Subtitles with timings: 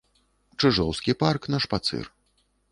[0.61, 2.05] Чыжоўскі парк на шпацыр.